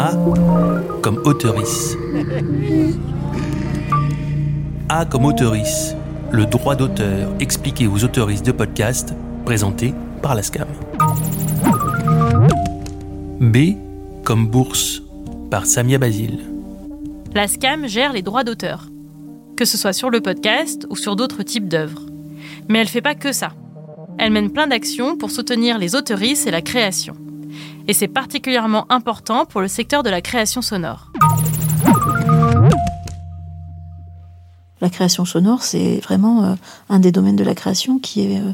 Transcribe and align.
A 0.00 0.12
comme 1.02 1.20
auteurice. 1.24 1.96
A 4.88 5.04
comme 5.04 5.24
auteurice, 5.24 5.96
le 6.30 6.46
droit 6.46 6.76
d'auteur 6.76 7.34
expliqué 7.40 7.88
aux 7.88 8.04
autoristes 8.04 8.46
de 8.46 8.52
podcast 8.52 9.12
présenté 9.44 9.92
par 10.22 10.36
la 10.36 10.44
SCAM. 10.44 10.68
B 13.40 13.74
comme 14.22 14.46
bourse 14.46 15.02
par 15.50 15.66
Samia 15.66 15.98
Basile. 15.98 16.44
La 17.34 17.48
SCAM 17.48 17.88
gère 17.88 18.12
les 18.12 18.22
droits 18.22 18.44
d'auteur, 18.44 18.90
que 19.56 19.64
ce 19.64 19.76
soit 19.76 19.92
sur 19.92 20.10
le 20.10 20.20
podcast 20.20 20.86
ou 20.90 20.94
sur 20.94 21.16
d'autres 21.16 21.42
types 21.42 21.66
d'œuvres. 21.66 22.06
Mais 22.68 22.78
elle 22.78 22.86
ne 22.86 22.90
fait 22.90 23.02
pas 23.02 23.16
que 23.16 23.32
ça. 23.32 23.50
Elle 24.16 24.30
mène 24.30 24.52
plein 24.52 24.68
d'actions 24.68 25.16
pour 25.16 25.32
soutenir 25.32 25.76
les 25.76 25.96
autoristes 25.96 26.46
et 26.46 26.52
la 26.52 26.62
création. 26.62 27.16
Et 27.86 27.92
c'est 27.92 28.08
particulièrement 28.08 28.86
important 28.90 29.46
pour 29.46 29.60
le 29.60 29.68
secteur 29.68 30.02
de 30.02 30.10
la 30.10 30.20
création 30.20 30.62
sonore. 30.62 31.10
La 34.80 34.90
création 34.90 35.24
sonore, 35.24 35.62
c'est 35.62 35.98
vraiment 35.98 36.44
euh, 36.44 36.54
un 36.88 37.00
des 37.00 37.10
domaines 37.10 37.36
de 37.36 37.42
la 37.42 37.54
création 37.54 37.98
qui 37.98 38.32
est 38.32 38.38
euh, 38.38 38.52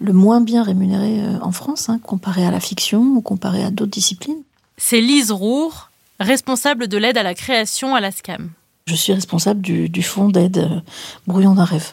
le 0.00 0.12
moins 0.12 0.40
bien 0.40 0.62
rémunéré 0.62 1.20
euh, 1.20 1.38
en 1.42 1.52
France, 1.52 1.90
hein, 1.90 2.00
comparé 2.02 2.46
à 2.46 2.50
la 2.50 2.60
fiction 2.60 3.02
ou 3.02 3.20
comparé 3.20 3.62
à 3.62 3.70
d'autres 3.70 3.90
disciplines. 3.90 4.42
C'est 4.78 5.00
Lise 5.00 5.32
Roure, 5.32 5.90
responsable 6.18 6.88
de 6.88 6.96
l'aide 6.96 7.18
à 7.18 7.22
la 7.22 7.34
création 7.34 7.94
à 7.94 8.00
la 8.00 8.10
SCAM. 8.10 8.50
Je 8.86 8.94
suis 8.94 9.12
responsable 9.12 9.60
du, 9.60 9.88
du 9.88 10.02
fonds 10.02 10.28
d'aide 10.28 10.82
Brouillon 11.26 11.54
d'un 11.54 11.64
rêve. 11.64 11.92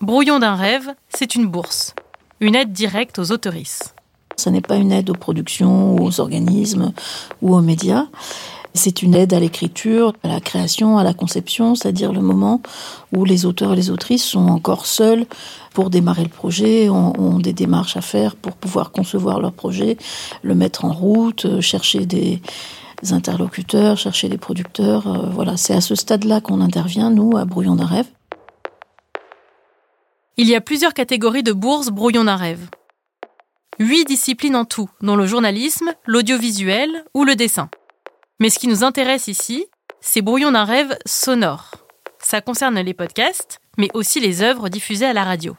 Brouillon 0.00 0.38
d'un 0.38 0.54
rêve, 0.54 0.94
c'est 1.10 1.34
une 1.34 1.48
bourse, 1.48 1.94
une 2.40 2.54
aide 2.54 2.72
directe 2.72 3.18
aux 3.18 3.32
autoristes. 3.32 3.94
Ce 4.38 4.48
n'est 4.48 4.60
pas 4.60 4.76
une 4.76 4.92
aide 4.92 5.10
aux 5.10 5.14
productions, 5.14 5.96
aux 5.96 6.20
organismes 6.20 6.92
ou 7.42 7.54
aux 7.54 7.60
médias. 7.60 8.06
C'est 8.74 9.02
une 9.02 9.14
aide 9.14 9.34
à 9.34 9.40
l'écriture, 9.40 10.12
à 10.22 10.28
la 10.28 10.40
création, 10.40 10.98
à 10.98 11.04
la 11.04 11.12
conception, 11.12 11.74
c'est-à-dire 11.74 12.12
le 12.12 12.20
moment 12.20 12.62
où 13.12 13.24
les 13.24 13.44
auteurs 13.44 13.72
et 13.72 13.76
les 13.76 13.90
autrices 13.90 14.24
sont 14.24 14.46
encore 14.46 14.86
seuls 14.86 15.26
pour 15.74 15.90
démarrer 15.90 16.22
le 16.22 16.28
projet, 16.28 16.88
ont, 16.88 17.38
des 17.38 17.52
démarches 17.52 17.96
à 17.96 18.00
faire 18.00 18.36
pour 18.36 18.52
pouvoir 18.52 18.92
concevoir 18.92 19.40
leur 19.40 19.52
projet, 19.52 19.96
le 20.42 20.54
mettre 20.54 20.84
en 20.84 20.92
route, 20.92 21.60
chercher 21.60 22.06
des 22.06 22.40
interlocuteurs, 23.10 23.96
chercher 23.96 24.28
des 24.28 24.38
producteurs. 24.38 25.06
Euh, 25.06 25.28
voilà, 25.30 25.56
c'est 25.56 25.74
à 25.74 25.80
ce 25.80 25.94
stade-là 25.94 26.40
qu'on 26.40 26.60
intervient, 26.60 27.10
nous, 27.10 27.36
à 27.36 27.44
Brouillon 27.44 27.76
d'un 27.76 27.86
rêve. 27.86 28.06
Il 30.36 30.46
y 30.46 30.54
a 30.54 30.60
plusieurs 30.60 30.94
catégories 30.94 31.42
de 31.42 31.52
bourses 31.52 31.88
Brouillon 31.88 32.24
d'un 32.24 32.36
rêve. 32.36 32.68
Huit 33.80 34.06
disciplines 34.06 34.56
en 34.56 34.64
tout, 34.64 34.90
dont 35.02 35.14
le 35.14 35.24
journalisme, 35.24 35.92
l'audiovisuel 36.04 37.04
ou 37.14 37.22
le 37.22 37.36
dessin. 37.36 37.70
Mais 38.40 38.50
ce 38.50 38.58
qui 38.58 38.66
nous 38.66 38.82
intéresse 38.82 39.28
ici, 39.28 39.66
c'est 40.00 40.20
Brouillon 40.20 40.50
d'un 40.50 40.64
rêve 40.64 40.98
sonore. 41.06 41.70
Ça 42.18 42.40
concerne 42.40 42.80
les 42.80 42.92
podcasts, 42.92 43.60
mais 43.76 43.88
aussi 43.94 44.18
les 44.18 44.42
œuvres 44.42 44.68
diffusées 44.68 45.06
à 45.06 45.12
la 45.12 45.22
radio. 45.22 45.56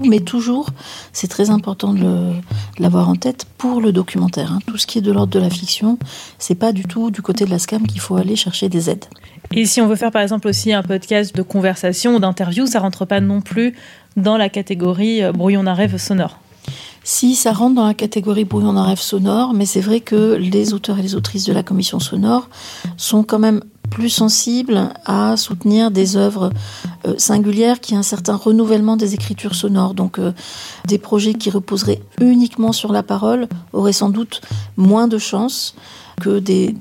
Mais 0.00 0.20
toujours, 0.20 0.70
c'est 1.12 1.28
très 1.28 1.50
important 1.50 1.92
de 1.92 2.32
l'avoir 2.78 3.10
en 3.10 3.16
tête 3.16 3.44
pour 3.58 3.82
le 3.82 3.92
documentaire. 3.92 4.52
Hein. 4.52 4.60
Tout 4.66 4.78
ce 4.78 4.86
qui 4.86 4.96
est 4.96 5.02
de 5.02 5.12
l'ordre 5.12 5.34
de 5.34 5.40
la 5.40 5.50
fiction, 5.50 5.98
c'est 6.38 6.54
pas 6.54 6.72
du 6.72 6.84
tout 6.84 7.10
du 7.10 7.20
côté 7.20 7.44
de 7.44 7.50
la 7.50 7.58
SCAM 7.58 7.86
qu'il 7.86 8.00
faut 8.00 8.16
aller 8.16 8.34
chercher 8.34 8.70
des 8.70 8.88
aides. 8.88 9.04
Et 9.52 9.66
si 9.66 9.82
on 9.82 9.88
veut 9.88 9.96
faire 9.96 10.10
par 10.10 10.22
exemple 10.22 10.48
aussi 10.48 10.72
un 10.72 10.82
podcast 10.82 11.36
de 11.36 11.42
conversation 11.42 12.16
ou 12.16 12.18
d'interview, 12.18 12.64
ça 12.66 12.80
rentre 12.80 13.04
pas 13.04 13.20
non 13.20 13.42
plus 13.42 13.74
dans 14.16 14.38
la 14.38 14.48
catégorie 14.48 15.22
euh, 15.22 15.32
brouillon 15.32 15.64
d'un 15.64 15.74
rêve 15.74 15.98
sonore 15.98 16.38
si 17.06 17.36
ça 17.36 17.52
rentre 17.52 17.76
dans 17.76 17.86
la 17.86 17.94
catégorie 17.94 18.44
brouillon 18.44 18.72
d'un 18.72 18.82
rêve 18.82 19.00
sonore, 19.00 19.54
mais 19.54 19.64
c'est 19.64 19.80
vrai 19.80 20.00
que 20.00 20.34
les 20.34 20.74
auteurs 20.74 20.98
et 20.98 21.02
les 21.02 21.14
autrices 21.14 21.44
de 21.44 21.52
la 21.52 21.62
commission 21.62 22.00
sonore 22.00 22.48
sont 22.96 23.22
quand 23.22 23.38
même 23.38 23.62
plus 23.92 24.08
sensibles 24.10 24.92
à 25.04 25.36
soutenir 25.36 25.92
des 25.92 26.16
œuvres 26.16 26.50
euh, 27.06 27.14
singulières 27.16 27.78
qui 27.78 27.94
ont 27.94 27.98
un 27.98 28.02
certain 28.02 28.34
renouvellement 28.34 28.96
des 28.96 29.14
écritures 29.14 29.54
sonores. 29.54 29.94
Donc 29.94 30.18
euh, 30.18 30.32
des 30.88 30.98
projets 30.98 31.34
qui 31.34 31.48
reposeraient 31.48 32.02
uniquement 32.20 32.72
sur 32.72 32.90
la 32.90 33.04
parole 33.04 33.46
auraient 33.72 33.92
sans 33.92 34.08
doute 34.08 34.40
moins 34.76 35.06
de 35.06 35.18
chances 35.18 35.76
que 36.20 36.40
des, 36.40 36.74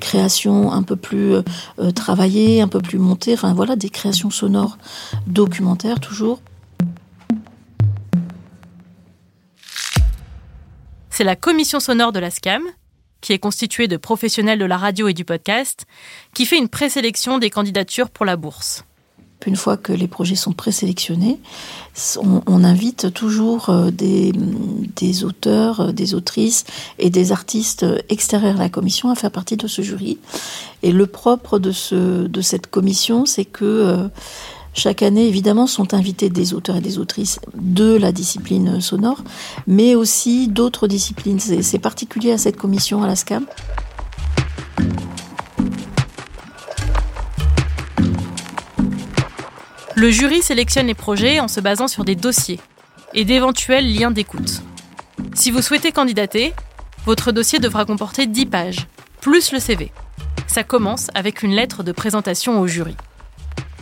créations 0.00 0.72
un 0.72 0.82
peu 0.82 0.96
plus 0.96 1.34
euh, 1.34 1.90
travaillées, 1.94 2.62
un 2.62 2.68
peu 2.68 2.80
plus 2.80 2.98
montées, 2.98 3.34
enfin 3.34 3.52
voilà, 3.52 3.76
des 3.76 3.90
créations 3.90 4.30
sonores 4.30 4.78
documentaires 5.26 6.00
toujours. 6.00 6.40
C'est 11.18 11.24
la 11.24 11.34
commission 11.34 11.80
sonore 11.80 12.12
de 12.12 12.20
la 12.20 12.30
SCAM, 12.30 12.62
qui 13.20 13.32
est 13.32 13.40
constituée 13.40 13.88
de 13.88 13.96
professionnels 13.96 14.60
de 14.60 14.64
la 14.64 14.76
radio 14.76 15.08
et 15.08 15.14
du 15.14 15.24
podcast, 15.24 15.84
qui 16.32 16.46
fait 16.46 16.58
une 16.58 16.68
présélection 16.68 17.38
des 17.38 17.50
candidatures 17.50 18.08
pour 18.08 18.24
la 18.24 18.36
bourse. 18.36 18.84
Une 19.44 19.56
fois 19.56 19.76
que 19.76 19.92
les 19.92 20.06
projets 20.06 20.36
sont 20.36 20.52
présélectionnés, 20.52 21.40
on, 22.46 22.62
invite 22.62 23.12
toujours 23.14 23.70
euh, 23.70 23.90
des, 23.90 24.32
auteurs, 25.24 25.80
euh, 25.80 25.92
des 25.92 26.14
autrices 26.14 26.64
et 27.00 27.10
des 27.10 27.32
artistes 27.32 27.84
extérieurs 28.08 28.56
à 28.56 28.60
la 28.60 28.68
commission 28.68 29.10
à 29.10 29.16
faire 29.16 29.32
partie 29.32 29.56
de 29.56 29.66
ce 29.66 29.82
jury. 29.82 30.18
Et 30.84 30.92
le 30.92 31.06
propre 31.08 31.58
de, 31.58 31.72
ce, 31.72 32.28
de 32.28 32.40
cette 32.40 32.68
commission, 32.68 33.26
c'est 33.26 33.44
que 33.44 33.64
euh, 33.64 34.08
chaque 34.78 35.02
année, 35.02 35.26
évidemment, 35.26 35.66
sont 35.66 35.92
invités 35.92 36.30
des 36.30 36.54
auteurs 36.54 36.76
et 36.76 36.80
des 36.80 36.98
autrices 36.98 37.40
de 37.54 37.96
la 37.96 38.12
discipline 38.12 38.80
sonore, 38.80 39.22
mais 39.66 39.96
aussi 39.96 40.46
d'autres 40.46 40.86
disciplines. 40.86 41.40
C'est 41.40 41.80
particulier 41.80 42.30
à 42.30 42.38
cette 42.38 42.56
commission 42.56 43.02
à 43.02 43.08
la 43.08 43.16
SCAM. 43.16 43.44
Le 49.96 50.10
jury 50.12 50.42
sélectionne 50.42 50.86
les 50.86 50.94
projets 50.94 51.40
en 51.40 51.48
se 51.48 51.58
basant 51.58 51.88
sur 51.88 52.04
des 52.04 52.14
dossiers 52.14 52.60
et 53.14 53.24
d'éventuels 53.24 53.92
liens 53.92 54.12
d'écoute. 54.12 54.62
Si 55.34 55.50
vous 55.50 55.60
souhaitez 55.60 55.90
candidater, 55.90 56.54
votre 57.04 57.32
dossier 57.32 57.58
devra 57.58 57.84
comporter 57.84 58.28
10 58.28 58.46
pages, 58.46 58.86
plus 59.20 59.50
le 59.50 59.58
CV. 59.58 59.90
Ça 60.46 60.62
commence 60.62 61.08
avec 61.16 61.42
une 61.42 61.52
lettre 61.52 61.82
de 61.82 61.90
présentation 61.90 62.60
au 62.60 62.68
jury. 62.68 62.94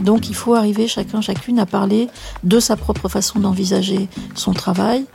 Donc 0.01 0.29
il 0.29 0.35
faut 0.35 0.55
arriver 0.55 0.89
chacun, 0.89 1.21
chacune 1.21 1.59
à 1.59 1.67
parler 1.67 2.09
de 2.45 2.61
sa 2.61 2.77
propre 2.77 3.09
façon 3.09 3.39
d'envisager 3.39 4.09
son 4.35 4.53
travail, 4.53 5.07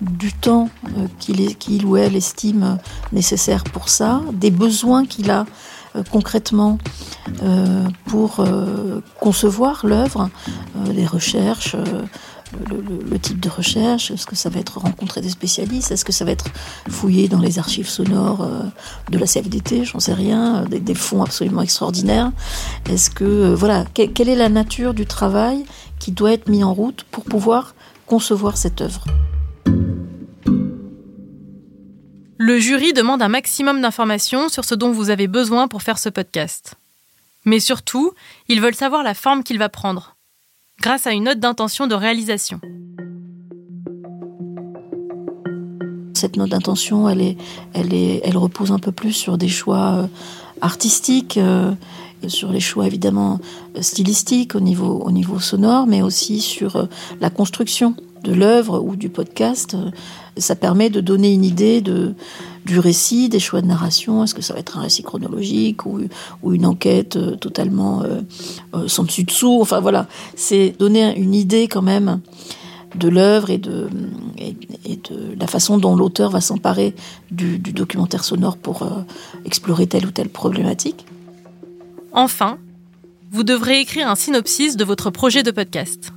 du 0.00 0.32
temps 0.32 0.68
euh, 0.98 1.06
qu'il 1.18 1.86
ou 1.86 1.96
elle 1.96 2.16
estime 2.16 2.78
nécessaire 3.12 3.64
pour 3.64 3.88
ça, 3.88 4.20
des 4.32 4.50
besoins 4.50 5.06
qu'il 5.06 5.30
a 5.30 5.46
euh, 5.94 6.02
concrètement 6.10 6.78
euh, 7.42 7.88
pour 8.06 8.44
concevoir 9.20 9.86
l'œuvre, 9.86 10.28
les 10.92 11.06
recherches, 11.06 11.76
le, 12.68 13.18
type 13.18 13.40
de 13.40 13.48
recherche 13.48 14.10
Est-ce 14.10 14.26
que 14.26 14.36
ça 14.36 14.50
va 14.50 14.60
être 14.60 14.78
rencontrer 14.78 15.20
des 15.20 15.30
spécialistes 15.30 15.90
Est-ce 15.90 16.04
que 16.04 16.12
ça 16.12 16.24
va 16.24 16.30
être 16.30 16.46
fouiller 16.88 17.28
dans 17.28 17.38
les 17.38 17.58
archives 17.58 17.88
sonores 17.88 18.42
euh, 18.42 18.62
de 19.10 19.18
la 19.18 19.26
CFDT 19.26 19.84
J'en 19.84 20.00
sais 20.00 20.12
rien. 20.14 20.64
Euh, 20.64 20.78
des, 20.78 20.94
fonds 20.94 21.22
absolument 21.22 21.62
extraordinaires. 21.62 22.32
Est-ce 22.88 23.10
que 23.10 23.24
euh, 23.24 23.54
voilà, 23.54 23.84
quelle 23.94 24.28
est 24.28 24.36
la 24.36 24.48
nature 24.48 24.94
du 24.94 25.06
travail 25.06 25.64
qui 25.98 26.12
doit 26.12 26.32
être 26.32 26.48
mis 26.48 26.64
en 26.64 26.74
route 26.74 27.04
pour 27.10 27.24
pouvoir 27.24 27.74
concevoir 28.06 28.56
cette 28.56 28.80
œuvre? 28.80 29.04
Le 32.38 32.58
jury 32.58 32.92
demande 32.92 33.22
un 33.22 33.28
maximum 33.28 33.80
d'informations 33.80 34.48
sur 34.48 34.64
ce 34.64 34.74
dont 34.74 34.92
vous 34.92 35.10
avez 35.10 35.26
besoin 35.26 35.68
pour 35.68 35.82
faire 35.82 35.98
ce 35.98 36.08
podcast. 36.08 36.74
Mais 37.44 37.60
surtout, 37.60 38.12
ils 38.48 38.60
veulent 38.60 38.74
savoir 38.74 39.02
la 39.02 39.14
forme 39.14 39.42
qu'il 39.42 39.58
va 39.58 39.68
prendre 39.68 40.15
grâce 40.80 41.06
à 41.06 41.12
une 41.12 41.24
note 41.24 41.40
d'intention 41.40 41.86
de 41.86 41.94
réalisation. 41.94 42.60
Cette 46.14 46.36
note 46.36 46.50
d'intention, 46.50 47.08
elle, 47.08 47.20
est, 47.20 47.36
elle, 47.74 47.92
est, 47.92 48.20
elle 48.24 48.38
repose 48.38 48.72
un 48.72 48.78
peu 48.78 48.92
plus 48.92 49.12
sur 49.12 49.36
des 49.36 49.48
choix 49.48 49.92
euh, 49.92 50.06
artistiques, 50.60 51.36
euh, 51.36 51.72
sur 52.26 52.50
les 52.50 52.60
choix 52.60 52.86
évidemment 52.86 53.38
stylistiques 53.80 54.54
au 54.54 54.60
niveau, 54.60 55.02
au 55.04 55.10
niveau 55.10 55.38
sonore, 55.38 55.86
mais 55.86 56.00
aussi 56.00 56.40
sur 56.40 56.76
euh, 56.76 56.86
la 57.20 57.28
construction 57.28 57.94
de 58.24 58.32
l'œuvre 58.32 58.80
ou 58.80 58.96
du 58.96 59.10
podcast. 59.10 59.76
Ça 60.38 60.56
permet 60.56 60.88
de 60.88 61.00
donner 61.00 61.32
une 61.32 61.44
idée 61.44 61.82
de, 61.82 62.14
du 62.66 62.80
récit, 62.80 63.28
des 63.28 63.38
choix 63.38 63.62
de 63.62 63.66
narration. 63.66 64.24
Est-ce 64.24 64.34
que 64.34 64.42
ça 64.42 64.52
va 64.52 64.60
être 64.60 64.76
un 64.76 64.82
récit 64.82 65.02
chronologique 65.02 65.86
ou, 65.86 66.00
ou 66.42 66.52
une 66.52 66.66
enquête 66.66 67.16
euh, 67.16 67.36
totalement 67.36 68.02
euh, 68.02 68.20
euh, 68.74 68.88
sans 68.88 69.04
dessus-dessous 69.04 69.58
Enfin 69.62 69.80
voilà, 69.80 70.08
c'est 70.34 70.74
donner 70.78 71.16
une 71.16 71.34
idée 71.34 71.68
quand 71.68 71.82
même 71.82 72.20
de 72.96 73.08
l'œuvre 73.08 73.50
et 73.50 73.58
de, 73.58 73.88
et, 74.38 74.54
de 74.96 75.36
la 75.38 75.46
façon 75.46 75.78
dont 75.78 75.96
l'auteur 75.96 76.30
va 76.30 76.40
s'emparer 76.40 76.94
du, 77.30 77.58
documentaire 77.58 78.24
sonore 78.24 78.56
pour 78.56 78.88
explorer 79.44 79.86
telle 79.86 80.06
ou 80.06 80.10
telle 80.10 80.30
problématique. 80.30 81.04
Enfin, 82.12 82.56
vous 83.32 83.42
devrez 83.42 83.80
écrire 83.80 84.08
un 84.08 84.14
synopsis 84.14 84.76
de 84.76 84.84
votre 84.84 85.10
projet 85.10 85.42
de 85.42 85.50
podcast. 85.50 86.10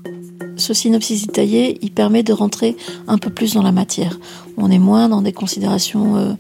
Ce 0.60 0.74
synopsis 0.74 1.26
détaillé, 1.26 1.80
il 1.82 1.92
permet 1.92 2.24
de 2.24 2.34
rentrer 2.34 2.76
un 3.08 3.18
peu 3.18 3.30
plus 3.30 3.54
dans 3.54 3.64
la 3.64 3.72
matière. 3.72 4.20
On 4.58 4.70
est 4.70 4.80
moins 4.80 5.10
dans 5.10 5.22
des 5.22 5.34
considérations 5.34 6.18
euh, 6.18 6.34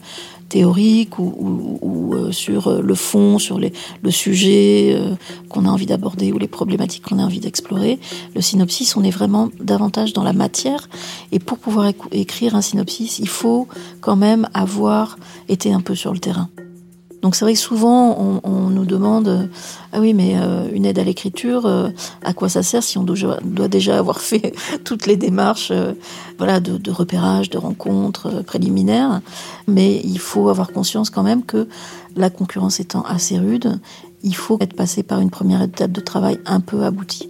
théoriques 0.50 1.18
ou, 1.20 2.14
euh, 2.14 2.32
sur 2.32 2.68
euh, 2.68 2.82
le 2.82 2.96
fond, 2.96 3.40
sur 3.40 3.60
le 3.60 4.12
sujet 4.12 5.00
qu'on 5.48 5.66
a 5.66 5.70
envie 5.70 5.86
d'aborder 5.86 6.32
ou 6.32 6.38
les 6.38 6.48
problématiques 6.48 7.04
qu'on 7.04 7.20
a 7.20 7.24
envie 7.24 7.40
d'explorer. 7.40 8.00
Le 8.36 8.42
synopsis, 8.42 8.96
on 8.96 9.04
est 9.04 9.12
vraiment 9.12 9.50
davantage 9.60 10.14
dans 10.14 10.24
la 10.24 10.34
matière. 10.34 10.90
Et 11.32 11.40
pour 11.40 11.58
pouvoir 11.58 11.92
écrire 12.12 12.56
un 12.56 12.62
synopsis, 12.62 13.20
il 13.20 13.30
faut 13.30 13.68
quand 14.02 14.16
même 14.16 14.50
avoir 14.54 15.18
été 15.48 15.72
un 15.72 15.82
peu 15.82 15.96
sur 15.96 16.14
le 16.14 16.20
terrain. 16.20 16.50
Donc 17.22 17.36
c'est 17.36 17.44
vrai 17.44 17.54
que 17.54 17.60
souvent 17.60 18.40
on, 18.44 18.70
nous 18.70 18.86
demande 18.86 19.28
euh, 19.28 19.46
ah 19.92 20.00
oui 20.00 20.14
mais 20.14 20.36
euh, 20.38 20.70
une 20.72 20.86
aide 20.86 21.00
à 21.00 21.04
l'écriture 21.04 21.66
euh, 21.66 21.90
à 22.24 22.34
quoi 22.34 22.48
ça 22.50 22.64
sert 22.64 22.84
si 22.84 22.98
on 22.98 23.04
doit, 23.04 23.68
déjà 23.68 23.98
avoir 23.98 24.22
fait 24.22 24.54
toutes 24.86 25.06
les 25.06 25.18
démarches 25.18 25.74
voilà 26.38 26.60
de, 26.60 26.92
repérage 26.92 27.50
de 27.50 27.58
rencontres 27.58 28.44
préliminaires 28.44 29.22
mais 29.68 30.02
il 30.04 30.20
faut 30.20 30.50
avoir 30.50 30.72
conscience 30.72 31.10
quand 31.10 31.24
même 31.24 31.44
que 31.44 31.68
la 32.16 32.30
concurrence 32.30 32.80
étant 32.80 33.02
assez 33.02 33.38
rude 33.38 33.80
il 34.24 34.36
faut 34.36 34.58
être 34.62 34.76
passé 34.76 35.04
par 35.04 35.20
une 35.20 35.30
première 35.30 35.62
étape 35.62 35.92
de 35.92 36.02
travail 36.02 36.40
un 36.46 36.60
peu 36.60 36.84
aboutie. 36.84 37.30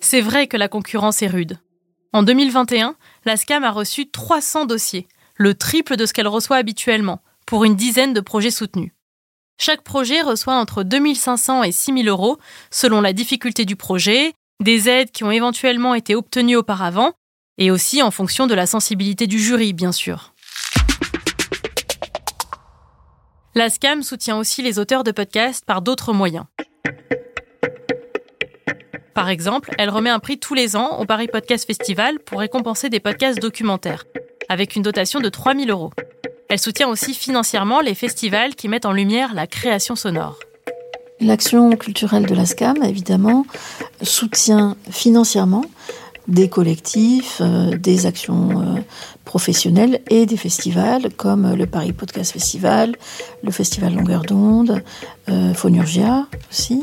C'est 0.00 0.20
vrai 0.20 0.46
que 0.46 0.56
la 0.56 0.68
concurrence 0.68 1.22
est 1.22 1.28
rude. 1.28 1.58
En 2.14 2.22
2021, 2.22 2.94
la 3.24 3.36
SCAM 3.36 3.64
a 3.64 3.72
reçu 3.72 4.08
300 4.08 4.66
dossiers, 4.66 5.08
le 5.34 5.52
triple 5.54 5.96
de 5.96 6.06
ce 6.06 6.12
qu'elle 6.12 6.28
reçoit 6.28 6.58
habituellement, 6.58 7.20
pour 7.44 7.64
une 7.64 7.74
dizaine 7.74 8.12
de 8.12 8.20
projets 8.20 8.52
soutenus. 8.52 8.92
Chaque 9.58 9.82
projet 9.82 10.22
reçoit 10.22 10.54
entre 10.54 10.84
2500 10.84 11.64
et 11.64 11.72
6000 11.72 12.08
euros 12.08 12.38
selon 12.70 13.00
la 13.00 13.12
difficulté 13.12 13.64
du 13.64 13.74
projet, 13.74 14.32
des 14.62 14.88
aides 14.88 15.10
qui 15.10 15.24
ont 15.24 15.32
éventuellement 15.32 15.92
été 15.92 16.14
obtenues 16.14 16.54
auparavant, 16.54 17.14
et 17.58 17.72
aussi 17.72 18.00
en 18.00 18.12
fonction 18.12 18.46
de 18.46 18.54
la 18.54 18.66
sensibilité 18.66 19.26
du 19.26 19.40
jury, 19.40 19.72
bien 19.72 19.90
sûr. 19.90 20.34
La 23.56 23.70
SCAM 23.70 24.04
soutient 24.04 24.38
aussi 24.38 24.62
les 24.62 24.78
auteurs 24.78 25.02
de 25.02 25.10
podcasts 25.10 25.64
par 25.64 25.82
d'autres 25.82 26.12
moyens. 26.12 26.44
Par 29.14 29.28
exemple, 29.28 29.70
elle 29.78 29.90
remet 29.90 30.10
un 30.10 30.18
prix 30.18 30.38
tous 30.38 30.54
les 30.54 30.74
ans 30.74 30.98
au 30.98 31.04
Paris 31.04 31.28
Podcast 31.28 31.66
Festival 31.66 32.18
pour 32.18 32.40
récompenser 32.40 32.88
des 32.88 32.98
podcasts 32.98 33.40
documentaires, 33.40 34.04
avec 34.48 34.74
une 34.74 34.82
dotation 34.82 35.20
de 35.20 35.28
3000 35.28 35.70
euros. 35.70 35.92
Elle 36.48 36.58
soutient 36.58 36.88
aussi 36.88 37.14
financièrement 37.14 37.80
les 37.80 37.94
festivals 37.94 38.56
qui 38.56 38.68
mettent 38.68 38.86
en 38.86 38.92
lumière 38.92 39.32
la 39.32 39.46
création 39.46 39.94
sonore. 39.94 40.40
L'action 41.20 41.70
culturelle 41.76 42.26
de 42.26 42.34
la 42.34 42.44
SCAM, 42.44 42.82
évidemment, 42.82 43.46
soutient 44.02 44.76
financièrement 44.90 45.64
des 46.26 46.48
collectifs, 46.48 47.40
euh, 47.40 47.76
des 47.76 48.06
actions 48.06 48.60
euh, 48.60 48.80
professionnelles 49.24 50.00
et 50.10 50.26
des 50.26 50.36
festivals 50.36 51.12
comme 51.16 51.54
le 51.54 51.66
Paris 51.66 51.92
Podcast 51.92 52.32
Festival, 52.32 52.96
le 53.42 53.50
Festival 53.50 53.94
Longueur 53.94 54.22
d'onde, 54.22 54.82
euh, 55.28 55.54
Phonurgia 55.54 56.26
aussi. 56.50 56.82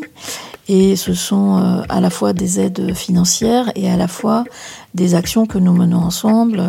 Et 0.74 0.96
ce 0.96 1.14
sont 1.14 1.58
euh, 1.58 1.82
à 1.90 2.00
la 2.00 2.10
fois 2.10 2.32
des 2.32 2.62
aides 2.62 2.94
financières 2.94 3.74
et 3.76 3.92
à 3.92 3.98
la 3.98 4.08
fois 4.08 4.46
des 4.94 5.16
actions 5.16 5.46
que 5.46 5.58
nous 5.58 5.74
menons 5.74 5.98
ensemble. 5.98 6.64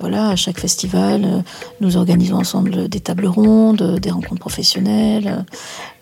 Voilà, 0.00 0.30
à 0.30 0.36
chaque 0.36 0.58
festival, 0.58 1.44
nous 1.82 1.98
organisons 1.98 2.36
ensemble 2.36 2.88
des 2.88 3.00
tables 3.00 3.26
rondes, 3.26 3.98
des 4.00 4.10
rencontres 4.10 4.40
professionnelles. 4.40 5.44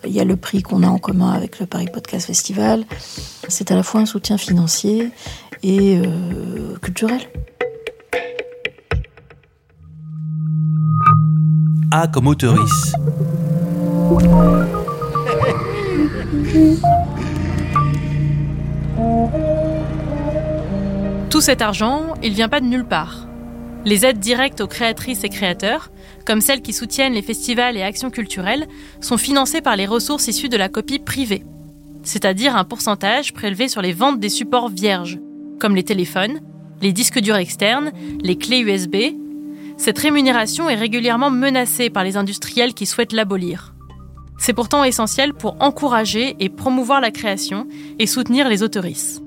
Il 0.05 0.13
y 0.13 0.21
a 0.21 0.23
le 0.23 0.37
prix 0.37 0.63
qu'on 0.63 0.83
a 0.83 0.87
en 0.87 0.99
commun 0.99 1.31
avec 1.31 1.59
le 1.59 1.65
Paris 1.65 1.89
Podcast 1.93 2.27
Festival. 2.27 2.85
C'est 3.49 3.71
à 3.71 3.75
la 3.75 3.83
fois 3.83 3.99
un 3.99 4.05
soutien 4.05 4.37
financier 4.37 5.11
et 5.63 5.97
euh, 5.97 6.77
culturel. 6.81 7.19
A 11.91 12.07
comme 12.07 12.27
auteurice. 12.27 12.93
Tout 21.33 21.41
cet 21.41 21.63
argent, 21.63 22.13
il 22.21 22.33
vient 22.33 22.47
pas 22.47 22.59
de 22.59 22.67
nulle 22.67 22.85
part. 22.85 23.27
Les 23.85 24.05
aides 24.05 24.19
directes 24.19 24.61
aux 24.61 24.67
créatrices 24.67 25.23
et 25.23 25.29
créateurs, 25.29 25.89
comme 26.27 26.41
celles 26.41 26.61
qui 26.61 26.73
soutiennent 26.73 27.13
les 27.13 27.23
festivals 27.23 27.75
et 27.75 27.81
actions 27.81 28.11
culturelles, 28.11 28.67
sont 29.01 29.17
financées 29.17 29.61
par 29.61 29.75
les 29.75 29.87
ressources 29.87 30.27
issues 30.27 30.47
de 30.47 30.57
la 30.57 30.69
copie 30.69 30.99
privée, 30.99 31.43
c'est-à-dire 32.03 32.55
un 32.55 32.65
pourcentage 32.65 33.33
prélevé 33.33 33.67
sur 33.67 33.81
les 33.81 33.93
ventes 33.93 34.19
des 34.19 34.29
supports 34.29 34.69
vierges, 34.69 35.17
comme 35.59 35.75
les 35.75 35.81
téléphones, 35.81 36.39
les 36.83 36.93
disques 36.93 37.19
durs 37.19 37.37
externes, 37.37 37.91
les 38.21 38.37
clés 38.37 38.59
USB. 38.59 38.95
Cette 39.77 39.97
rémunération 39.97 40.69
est 40.69 40.75
régulièrement 40.75 41.31
menacée 41.31 41.89
par 41.89 42.03
les 42.03 42.15
industriels 42.15 42.75
qui 42.75 42.85
souhaitent 42.85 43.11
l'abolir. 43.11 43.73
C'est 44.37 44.53
pourtant 44.53 44.83
essentiel 44.83 45.33
pour 45.33 45.55
encourager 45.63 46.35
et 46.39 46.49
promouvoir 46.49 47.01
la 47.01 47.09
création 47.09 47.65
et 47.97 48.05
soutenir 48.05 48.47
les 48.49 48.61
autoristes. 48.61 49.22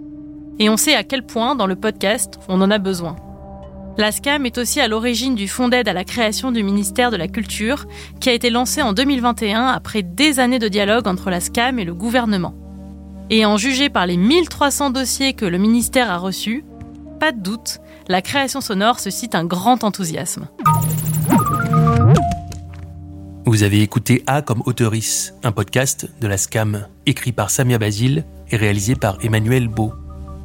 Et 0.58 0.68
on 0.68 0.76
sait 0.76 0.94
à 0.94 1.04
quel 1.04 1.24
point, 1.24 1.54
dans 1.54 1.66
le 1.66 1.76
podcast, 1.76 2.38
on 2.48 2.60
en 2.60 2.70
a 2.70 2.78
besoin. 2.78 3.16
La 3.98 4.12
SCAM 4.12 4.44
est 4.44 4.58
aussi 4.58 4.80
à 4.80 4.88
l'origine 4.88 5.34
du 5.34 5.48
fonds 5.48 5.68
d'aide 5.68 5.88
à 5.88 5.92
la 5.92 6.04
création 6.04 6.52
du 6.52 6.62
ministère 6.62 7.10
de 7.10 7.16
la 7.16 7.28
Culture, 7.28 7.86
qui 8.20 8.28
a 8.28 8.32
été 8.32 8.50
lancé 8.50 8.82
en 8.82 8.92
2021 8.92 9.66
après 9.66 10.02
des 10.02 10.38
années 10.38 10.58
de 10.58 10.68
dialogue 10.68 11.08
entre 11.08 11.30
la 11.30 11.40
SCAM 11.40 11.78
et 11.78 11.84
le 11.84 11.94
gouvernement. 11.94 12.54
Et 13.30 13.46
en 13.46 13.56
jugé 13.56 13.88
par 13.88 14.06
les 14.06 14.16
1300 14.16 14.90
dossiers 14.90 15.32
que 15.32 15.46
le 15.46 15.58
ministère 15.58 16.10
a 16.10 16.18
reçus, 16.18 16.64
pas 17.18 17.32
de 17.32 17.40
doute, 17.40 17.80
la 18.08 18.22
création 18.22 18.60
sonore 18.60 19.00
suscite 19.00 19.34
un 19.34 19.44
grand 19.44 19.82
enthousiasme. 19.82 20.48
Vous 23.46 23.62
avez 23.62 23.80
écouté 23.80 24.22
A 24.26 24.42
comme 24.42 24.62
Autoris, 24.66 25.32
un 25.42 25.52
podcast 25.52 26.08
de 26.20 26.26
la 26.26 26.36
SCAM, 26.36 26.86
écrit 27.06 27.32
par 27.32 27.50
Samia 27.50 27.78
Basile 27.78 28.24
et 28.50 28.56
réalisé 28.56 28.94
par 28.94 29.18
Emmanuel 29.22 29.68
Beau. 29.68 29.92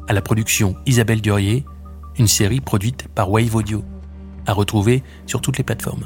À 0.08 0.12
la 0.12 0.20
production 0.20 0.74
Isabelle 0.84 1.20
Durier, 1.20 1.64
une 2.18 2.26
série 2.26 2.60
produite 2.60 3.06
par 3.14 3.30
Wave 3.30 3.54
Audio. 3.54 3.84
À 4.46 4.52
retrouver 4.52 5.04
sur 5.26 5.40
toutes 5.40 5.58
les 5.58 5.64
plateformes. 5.64 6.04